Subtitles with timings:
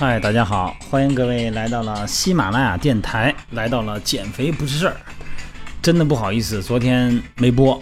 [0.00, 4.96] 嗨，大家好，欢迎各位来到了喜马拉雅电台，来到了减肥不是事儿。
[5.82, 7.78] 真的不好意思，昨天没播。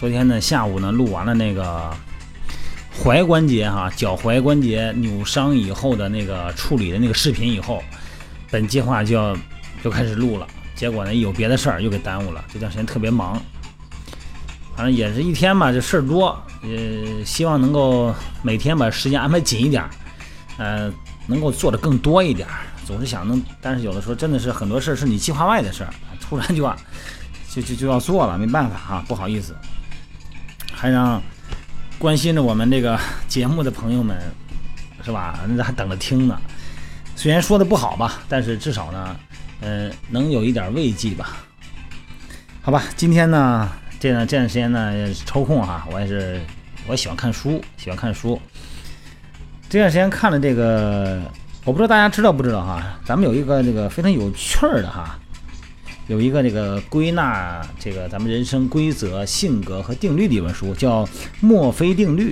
[0.00, 1.94] 昨天呢下午呢录完了那个
[2.98, 7.82] 踝关节哈脚踝关节扭伤以后的那个处理的那个视频以后，
[8.50, 9.36] 本计划就要
[9.84, 10.46] 就开始录了。
[10.74, 13.38] 结果呢有别的事儿又给耽误了，这段时间特别忙。
[14.74, 16.28] 反正也是一天吧，这事儿多，
[16.62, 19.84] 呃，希望能够每天把时间安排紧一点，
[20.56, 20.90] 呃，
[21.28, 22.48] 能够做的更多一点。
[22.84, 26.76] 总是想能，但是有的时候真的是很多事儿是你计划外的事儿，突然就啊
[27.48, 29.54] 就就就要做了，没办法啊，不好意思。
[30.72, 31.22] 还让
[31.98, 34.18] 关心着我们这个节目的朋友们，
[35.04, 35.38] 是吧？
[35.46, 36.40] 那还等着听呢。
[37.14, 39.16] 虽然说的不好吧，但是至少呢，
[39.60, 41.36] 呃，能有一点慰藉吧。
[42.62, 43.70] 好吧，今天呢。
[44.00, 46.40] 这段这段时间呢，抽空哈，我也是，
[46.86, 48.40] 我喜欢看书，喜欢看书。
[49.68, 51.20] 这段时间看了这个，
[51.64, 55.18] 我不知道大家知道不知道哈，咱们有一个这个非常有趣儿的哈，
[56.06, 61.04] 有一个这个归纳这个咱们人生规则、性格和定律的一本书，叫
[61.40, 62.30] 《墨菲定律》。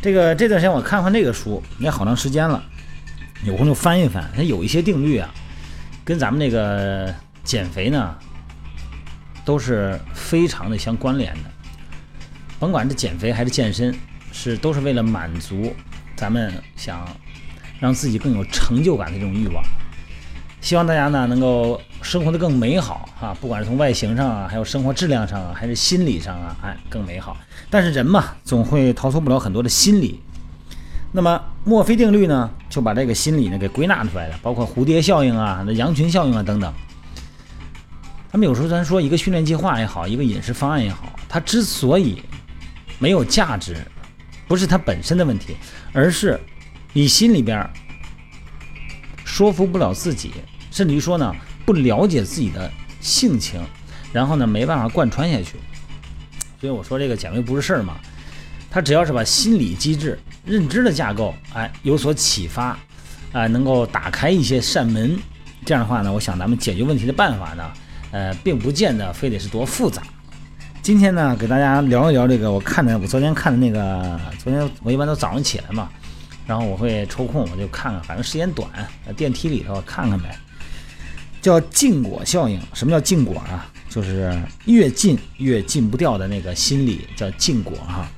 [0.00, 2.62] 这个这段时间我看看这个书，也好长时间了，
[3.42, 4.30] 有空就翻一翻。
[4.36, 5.28] 它有一些定律啊，
[6.04, 8.16] 跟咱们那个减肥呢。
[9.44, 11.50] 都是非常的相关联的，
[12.58, 13.98] 甭管是减肥还是健身，
[14.30, 15.74] 是都是为了满足
[16.18, 17.06] 咱们想
[17.78, 19.62] 让自己更有成就感的这种欲望。
[20.60, 27.36] 希望大家呢能够生活的更美好哈，不管是从外形上啊，还有生活质量上啊，还是心理上啊，哎，更美好。
[27.70, 30.20] 但是人嘛，总会逃脱不了很多的心理。
[31.12, 36.74] 那么墨菲定律呢，就把这个心理呢给归纳出来了，包括蝴蝶效应啊、那羊群效应啊等等。
[38.32, 42.20] 他们有时候咱说一个训练计划也好，一个饮食方案也好，它之所以
[42.98, 43.76] 没有价值，
[44.48, 45.54] 不是它本身的问题，
[45.92, 46.40] 而是
[46.92, 47.68] 你心里边
[49.24, 50.32] 说服不了自己，
[50.72, 51.32] 甚至于说呢
[51.64, 52.68] 不了解自己的
[53.00, 53.60] 性情，
[54.12, 55.56] 然后呢没办法贯穿下去。
[56.60, 57.98] 所以我说这个减肥不是事儿嘛，
[58.70, 62.76] 他只要是把心理机制、认知的架构哎有所启发，
[63.32, 65.16] 哎能够打开一些扇门，
[65.64, 67.70] 这样的话呢，我想咱们解决问题的办法呢。
[68.10, 70.02] 呃，并不见得非得是多复杂。
[70.88, 72.50] 今天呢，给大家聊一聊这个。
[72.50, 75.90] 我看的，我昨天看的那个，昨天我一般都早上起来嘛，
[76.46, 78.66] 然后我会抽空我就看看，反正时间短，
[79.14, 80.34] 电梯里头看看呗。
[81.42, 82.58] 叫禁果效应。
[82.72, 83.70] 什么叫禁果啊？
[83.90, 84.34] 就是
[84.64, 88.08] 越禁越禁不掉的那个心理，叫禁果哈。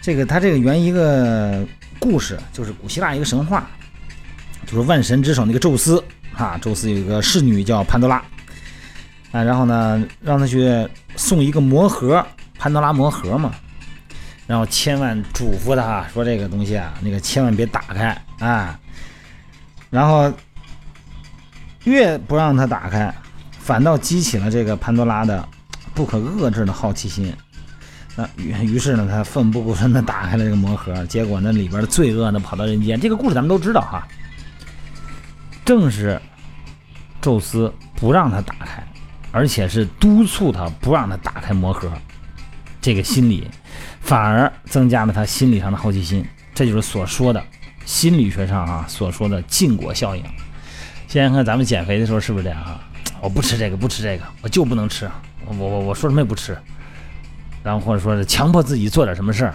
[0.00, 1.62] 这个它这个源一个
[1.98, 3.70] 故事，就是古希腊一个神话，
[4.64, 6.02] 就是万神之首那个宙斯
[6.32, 6.58] 哈。
[6.62, 8.24] 宙斯有一个侍女叫潘多拉。
[9.32, 10.86] 啊，然后呢，让他去
[11.16, 12.24] 送一个魔盒，
[12.58, 13.52] 潘多拉魔盒嘛，
[14.46, 18.78] 然后千万嘱咐他说这个东西啊，那个千万别打开啊，
[19.90, 20.32] 然后
[21.84, 23.14] 越不让他打开，
[23.58, 25.46] 反倒激起了这个潘多拉的
[25.94, 27.34] 不可遏制的好奇心。
[28.14, 33.00] 那于于是呢，他奋不顾身的打开了这个魔盒，结果那里边的罪恶呢跑到人间。
[33.00, 34.06] 这个故事咱们都知道哈，
[35.64, 36.20] 正是
[37.20, 38.86] 宙斯不让他打开。
[39.32, 41.90] 而且是督促他不让他打开魔盒，
[42.80, 43.48] 这个心理
[44.00, 47.42] 反而增加了他心理上的好奇心，这就是所说的
[47.84, 50.22] 心理学上啊所说的禁果效应。
[51.08, 52.80] 现在看咱们减肥的时候是不是这样啊？
[53.20, 55.10] 我不吃这个，不吃这个，我就不能吃，
[55.46, 56.56] 我我我说什么也不吃，
[57.62, 59.54] 然后或者说是强迫自己做点什么事儿，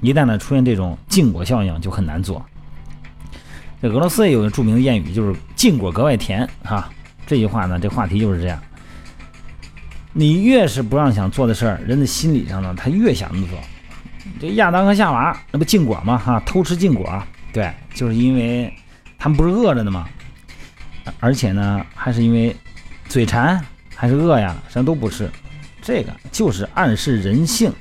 [0.00, 2.44] 一旦呢出现这种禁果效应就很难做。
[3.80, 6.90] 这俄罗斯也有个著名的谚语，就是“禁果格外甜”哈。
[7.26, 8.60] 这句话呢，这话题就是这样。
[10.12, 13.58] 你越是不让想做的事儿，人的心理上呢，他越想那么做。
[14.40, 16.18] 这亚当和夏娃那不禁果吗？
[16.18, 17.22] 哈，偷吃禁果，
[17.52, 18.72] 对，就是因为
[19.18, 20.08] 他们不是饿着的吗？
[21.20, 22.54] 而且呢，还是因为
[23.08, 23.64] 嘴馋
[23.94, 25.30] 还是饿呀，实际上都不是。
[25.80, 27.72] 这个就是暗示人性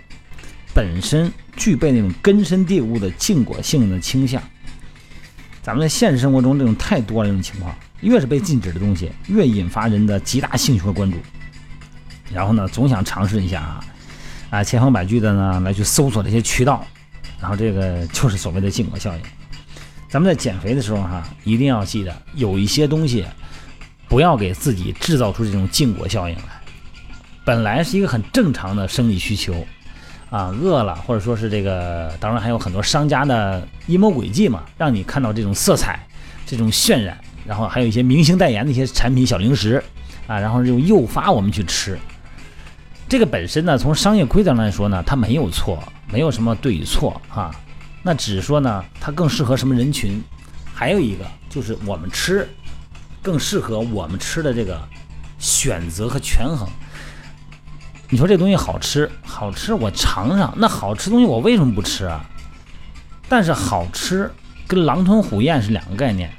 [0.73, 4.41] 本身具备那种根深蒂固的禁果性的倾向。
[5.61, 11.17] 咱们在现实生活中，这种太多了，这种情况，越是被禁止的东西，越引发人的极大兴趣和关注。
[12.33, 13.83] 然后呢，总想尝试一下啊，
[14.49, 16.85] 啊，千方百计的呢来去搜索这些渠道，
[17.39, 19.21] 然后这个就是所谓的禁果效应。
[20.07, 23.25] 咱们在减肥的时候哈，一定要记得有一些东西
[24.07, 26.43] 不要给自己制造出这种禁果效应来。
[27.45, 29.65] 本来是一个很正常的生理需求
[30.29, 35.99] 啊，饿了或者说是这个，当然还有很多商家的阴谋诡计嘛，让你看到这种色彩、
[36.45, 39.83] 这种渲染，然后还有一些明星代言的一些产品、小零食
[40.27, 41.97] 啊，然后就诱发我们去吃。
[43.09, 47.49] 这个本身呢，从商业规则上来说呢，它没有错，没有什么对与错啊。
[48.03, 50.23] 那只是说呢，它更适合什么人群
[50.71, 52.47] 还有一个就是我们吃
[53.19, 54.79] 更适合我们吃的这个
[55.39, 56.69] 选择和权衡。
[58.09, 62.23] 你说这东西好吃，好吃我尝尝，那好吃东西我为什么不吃啊？
[63.27, 64.31] 但是好吃
[64.67, 66.31] 跟狼吞虎咽是两个概念，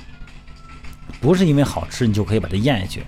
[1.20, 3.02] 不是因为好吃你就可以把它咽下去。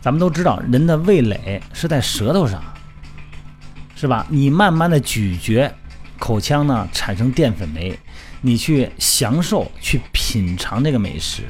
[0.00, 2.62] 咱们都知道，人的味蕾是在舌头上，
[4.00, 4.24] 是吧？
[4.30, 5.70] 你慢慢的咀嚼，
[6.18, 7.94] 口腔呢产生淀粉酶，
[8.40, 11.42] 你去享受、去品尝这个美食。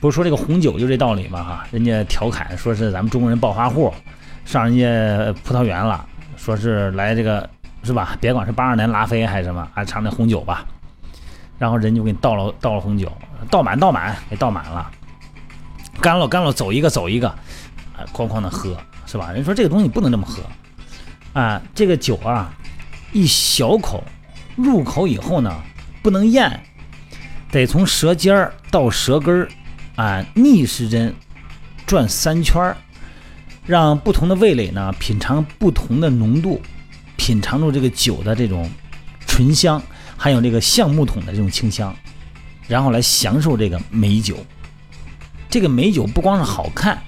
[0.00, 1.44] 不是说这个红酒就这道理吗？
[1.44, 3.94] 哈，人家调侃说是咱们中国人暴发户，
[4.44, 6.04] 上人家葡萄园了，
[6.36, 7.48] 说是来这个。
[7.84, 8.18] 是吧？
[8.20, 10.66] 别管是八二年拉菲还是什么，还尝那红酒吧。
[11.56, 13.12] 然后人就给你倒了倒了红酒，
[13.48, 14.90] 倒满倒满给倒满了，
[16.00, 18.76] 干了干了，走一个走一个，啊，哐哐的喝，
[19.06, 19.30] 是吧？
[19.30, 20.42] 人说这个东西不能这么喝，
[21.36, 22.50] 啊，这个酒啊，
[23.12, 24.02] 一小口
[24.56, 25.54] 入口以后呢，
[26.00, 26.62] 不能咽，
[27.50, 29.48] 得从舌尖儿到舌根儿，
[29.96, 31.14] 啊，逆时针
[31.84, 32.74] 转三圈儿，
[33.66, 36.62] 让不同的味蕾呢品尝不同的浓度。
[37.18, 38.70] 品尝住这个酒的这种
[39.26, 39.82] 醇香，
[40.16, 41.94] 还有这个橡木桶的这种清香，
[42.66, 44.38] 然后来享受这个美酒。
[45.50, 46.98] 这个美酒不光是好看，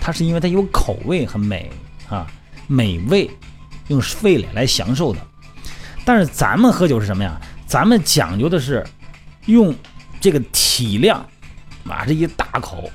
[0.00, 1.70] 它是因为它有口味很美
[2.08, 2.26] 啊，
[2.66, 3.30] 美味，
[3.88, 5.20] 用味蕾来享受的。
[6.04, 7.40] 但是咱们喝酒是什么呀？
[7.66, 8.86] 咱们讲究的是
[9.46, 9.74] 用
[10.20, 11.18] 这个体量，
[11.88, 12.90] 啊，这一大口，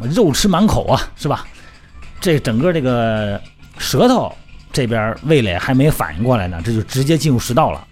[0.00, 1.46] 肉吃满口啊，是吧？
[2.20, 3.40] 这整个这个
[3.78, 4.34] 舌头。
[4.72, 7.82] 这边味蕾还没反应过来呢，这就直接进入食道了。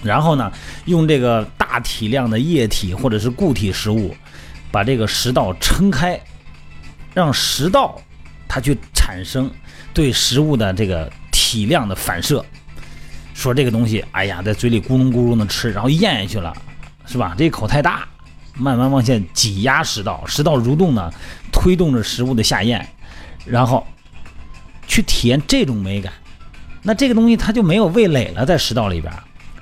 [0.00, 0.52] 然后呢，
[0.84, 4.14] 用这个大体量的液体或者是固体食物，
[4.70, 6.20] 把这个食道撑开，
[7.14, 8.00] 让食道
[8.46, 9.50] 它去产生
[9.92, 12.46] 对食物的这个体量的反射。
[13.34, 16.56] 说这个东西，哎呀，在嘴里咕噜咕噜的吃，然后咽下去了，
[17.04, 17.34] 是吧？
[17.36, 18.06] 这口太大，
[18.54, 21.12] 慢慢往下挤压食道，食道蠕动呢，
[21.50, 22.88] 推动着食物的下咽，
[23.44, 23.84] 然后。
[24.86, 26.12] 去体验这种美感，
[26.82, 29.10] 那这个东西它就没有味蕾了，在食道里边，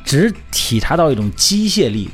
[0.05, 2.11] 只体察到一种机械力，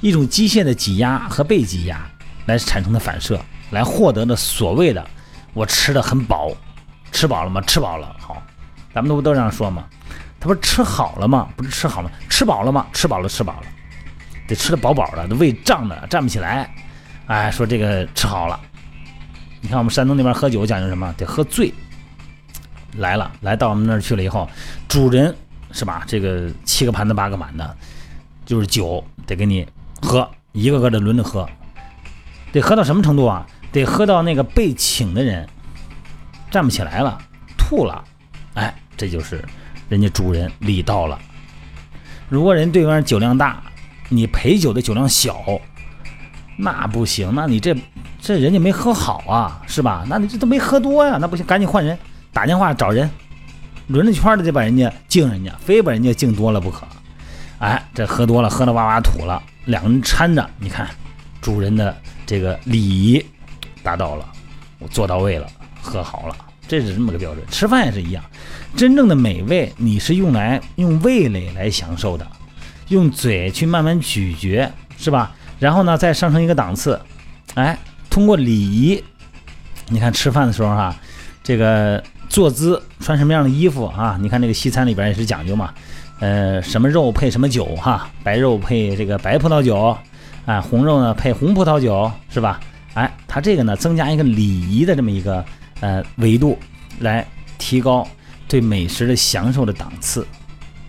[0.00, 2.04] 一种机械的挤压和被挤压
[2.46, 5.08] 来产生的反射，来获得的所谓的
[5.54, 6.50] 我吃的很饱，
[7.12, 7.60] 吃饱了吗？
[7.60, 8.42] 吃饱了，好，
[8.94, 9.84] 咱们都不都这样说吗？
[10.38, 11.48] 他不是吃好了吗？
[11.56, 12.86] 不是吃好了，吃饱了吗？
[12.92, 13.66] 吃饱了，吃饱了，
[14.48, 16.72] 得吃的饱饱的，胃胀的站不起来，
[17.26, 18.58] 哎，说这个吃好了。
[19.60, 21.14] 你看我们山东那边喝酒讲究什么？
[21.18, 21.72] 得喝醉。
[22.96, 24.48] 来了，来到我们那儿去了以后，
[24.88, 25.32] 主人
[25.70, 26.02] 是吧？
[26.06, 27.76] 这个七个盘子八个碗的，
[28.44, 29.64] 就是酒得给你
[30.02, 31.48] 喝，一个个的轮着喝，
[32.50, 33.46] 得喝到什么程度啊？
[33.70, 35.48] 得喝到那个被请的人
[36.50, 37.16] 站不起来了，
[37.56, 38.02] 吐了，
[39.00, 39.42] 这就是
[39.88, 41.18] 人家主人礼到了。
[42.28, 43.62] 如果人对方酒量大，
[44.10, 45.42] 你陪酒的酒量小，
[46.58, 47.74] 那不行，那你这
[48.20, 50.04] 这人家没喝好啊，是吧？
[50.06, 51.98] 那你这都没喝多呀，那不行，赶紧换人。
[52.30, 53.08] 打电话找人，
[53.86, 56.86] 轮着圈的得把人家敬人家，非把人家敬多了不可。
[57.58, 60.86] 哎，这喝多了，喝的哇哇吐了，两个人搀着，你看，
[61.40, 61.96] 主人的
[62.26, 63.24] 这个礼仪
[63.82, 64.26] 达到了，
[64.78, 65.46] 我做到位了，
[65.80, 66.36] 喝好了，
[66.68, 67.42] 这是这么个标准。
[67.50, 68.22] 吃饭也是一样，
[68.76, 72.26] 真正的美味，你是用来用味蕾来享受的，
[72.88, 75.32] 用嘴去慢慢咀嚼，是吧？
[75.58, 77.00] 然后呢，再上升一个档次，
[77.54, 79.02] 哎，通过礼仪，
[79.88, 80.94] 你看吃饭的时候哈，
[81.42, 82.02] 这个。
[82.30, 84.16] 坐姿穿什么样的衣服啊？
[84.22, 85.74] 你看那个西餐里边也是讲究嘛，
[86.20, 89.98] 呃，什么肉配什么酒哈，白肉配这个白葡萄酒，
[90.46, 92.60] 啊，红肉呢配红葡萄酒，是吧？
[92.94, 95.44] 哎，它这个呢增加一个礼仪的这么一个
[95.80, 96.56] 呃维度，
[97.00, 97.26] 来
[97.58, 98.06] 提高
[98.50, 100.26] 对美食的享受的档次，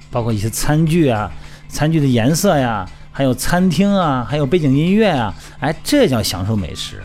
[0.10, 1.32] 包括一些餐具啊、
[1.70, 7.03] 餐具的颜色呀，还有餐厅啊，还有背景音乐啊，哎，这叫享受美食。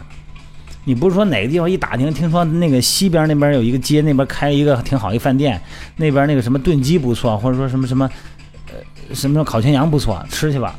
[0.85, 5.61] 你不是说哪个地方一打听，听说那个西边那边有一个街，那边开一个挺好一饭店，
[5.97, 8.11] 那边那个什么炖鸡不错，或者说什么什么，
[8.69, 10.75] 呃，什么烤全羊不错，吃去吧，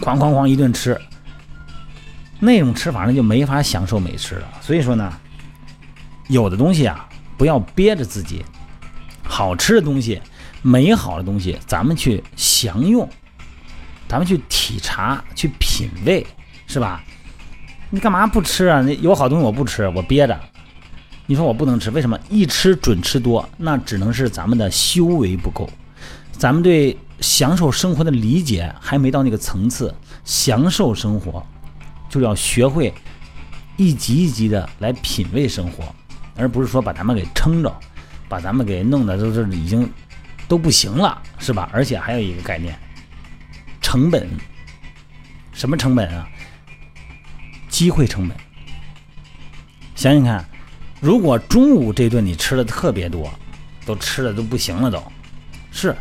[0.00, 0.98] 哐哐哐一顿吃，
[2.40, 4.48] 那种吃法那就没法享受美食了。
[4.62, 5.12] 所以说呢，
[6.28, 7.06] 有的东西啊，
[7.36, 8.44] 不要憋着自己，
[9.38, 10.20] 好吃的东西，
[10.62, 13.08] 美好的东西，咱们去享用，
[14.08, 16.26] 咱们去体察，去品味，
[16.66, 17.04] 是吧？
[17.88, 18.82] 你干嘛不吃啊？
[18.82, 20.36] 那有好东西我不吃，我憋着。
[21.26, 22.18] 你说我不能吃，为什么？
[22.28, 25.70] 一吃准吃多，那只能是咱们的修为不够，
[26.32, 29.94] 咱们对享受生活的理解还没到那个层次。
[30.24, 31.46] 享受生活，
[32.10, 32.92] 就要学会
[33.76, 35.84] 一级一级的来品味生活，
[36.34, 37.72] 而不是说把咱们给撑着，
[38.28, 39.90] 把咱们给弄的都是已经
[40.46, 41.68] 都不行了，是吧？
[41.72, 42.78] 而且还有一个概念，
[43.80, 44.28] 成本，
[45.52, 46.28] 什么成本啊？
[47.68, 48.36] 机会成本。
[49.94, 50.44] 想想看，
[51.00, 53.32] 如果中午这顿你吃的特别多，
[53.84, 55.02] 都吃的都不行了，都
[55.70, 55.96] 是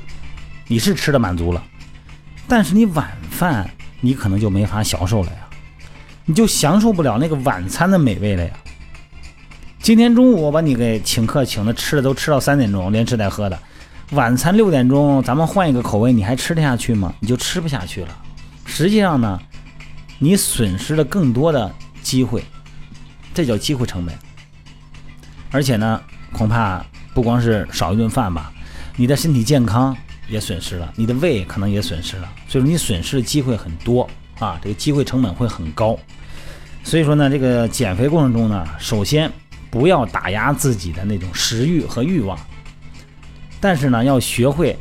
[0.68, 1.64] 你是吃的满足了，
[2.48, 3.70] 但是你晚饭
[4.02, 5.48] 你可能就没法享受了呀，
[6.26, 8.52] 你就享受不了那个晚餐的美味了呀。
[9.88, 13.58] 今天中午我把你给请客请的吃的都吃到三点钟，连吃带喝的，
[14.12, 17.14] 晚餐六点钟咱们换一个口味，你还吃得下去吗？
[17.22, 18.10] 你就吃不下去了。
[18.66, 19.40] 实际上呢，
[20.20, 22.44] 你损失了更多的机会，
[23.34, 24.14] 这叫机会成本。
[25.52, 26.02] 而且呢，
[26.34, 28.52] 恐怕不光是少一顿饭吧，
[28.98, 29.96] 你的身体健康
[30.28, 34.06] 也损失了，你的胃可能也损失了，所以说你损失的机会很多
[34.40, 35.98] 啊，这个机会成本会很高。
[36.84, 39.32] 所以说呢，这个减肥过程中呢，首先。
[39.70, 42.38] 不要打压自己的那种食欲和欲望，
[43.60, 44.78] 但是呢，要学会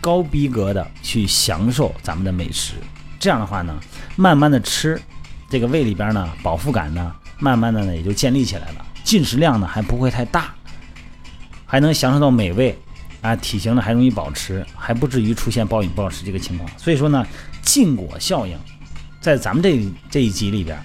[0.00, 2.74] 高逼格的去享受咱们的美食。
[3.20, 3.78] 这样的话呢，
[4.16, 5.00] 慢慢的吃，
[5.48, 8.84] 这个胃里边呢，饱腹感呢，慢慢的呢也就建立起来了。
[9.04, 10.52] 进食量呢还不会太大，
[11.64, 12.76] 还能享受到美味
[13.22, 16.68] 啊，体型呢还容易保持，还不至于出现暴饮暴食这个情况。
[16.76, 17.24] 所以说呢，
[17.62, 18.58] 禁果效应，
[19.20, 19.80] 在咱们这
[20.10, 20.76] 这一集里边，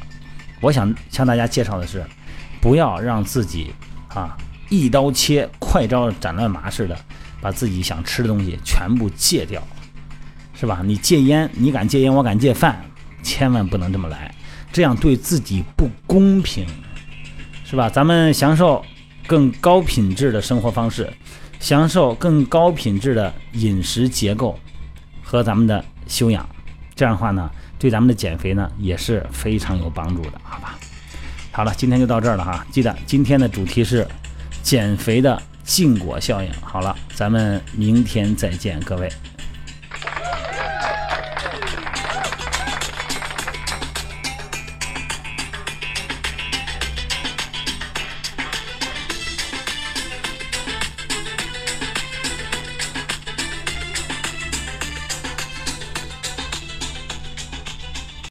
[0.61, 2.05] 我想向大家介绍的是。
[2.61, 3.73] 不要让自己
[4.07, 4.37] 啊
[4.69, 6.97] 一刀切、快刀斩乱麻似的，
[7.41, 9.61] 把自己想吃的东西全部戒掉，
[10.53, 10.81] 是吧？
[10.85, 12.81] 你戒烟，你敢戒烟，我敢戒饭，
[13.23, 14.33] 千万不能这么来，
[14.71, 16.65] 这样对自己不公平，
[17.65, 17.89] 是吧？
[17.89, 18.85] 咱们享受
[19.27, 21.11] 更高品质的生活方式，
[21.59, 24.57] 享受更高品质的饮食结构
[25.23, 26.47] 和咱们的修养，
[26.95, 27.49] 这样的话呢，
[27.79, 30.77] 对咱们的减肥呢也是非常有帮助的，好吧？
[31.51, 32.65] 好了，今天就到这儿了哈。
[32.71, 34.07] 记得今天的主题是
[34.63, 36.49] 减肥的禁果效应。
[36.61, 39.11] 好了，咱们明天再见，各位。